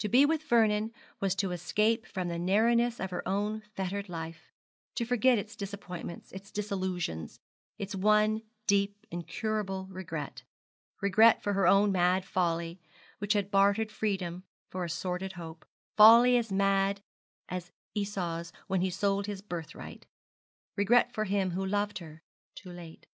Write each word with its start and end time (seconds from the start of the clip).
To 0.00 0.10
be 0.10 0.26
with 0.26 0.42
Vernon 0.42 0.92
was 1.20 1.34
to 1.36 1.50
escape 1.50 2.04
from 2.04 2.28
the 2.28 2.38
narrowness 2.38 3.00
of 3.00 3.10
her 3.10 3.26
own 3.26 3.62
fettered 3.74 4.10
life, 4.10 4.52
to 4.96 5.06
forget 5.06 5.38
its 5.38 5.56
disappointments, 5.56 6.30
its 6.32 6.50
disillusions, 6.50 7.40
its 7.78 7.94
one 7.94 8.42
deep 8.66 9.06
incurable 9.10 9.86
regret 9.90 10.42
regret 11.00 11.42
for 11.42 11.54
her 11.54 11.66
own 11.66 11.90
mad 11.92 12.26
folly, 12.26 12.78
which 13.20 13.32
had 13.32 13.50
bartered 13.50 13.90
freedom 13.90 14.44
for 14.68 14.84
a 14.84 14.90
sordid 14.90 15.32
hope 15.32 15.64
folly 15.96 16.36
as 16.36 16.52
mad 16.52 17.00
as 17.48 17.72
Esau's 17.94 18.52
when 18.66 18.82
he 18.82 18.90
sold 18.90 19.24
his 19.24 19.40
birthright 19.40 20.04
regret 20.76 21.10
for 21.14 21.24
him 21.24 21.52
who 21.52 21.64
loved 21.64 22.00
her 22.00 22.20
too 22.54 22.68
late. 22.70 23.06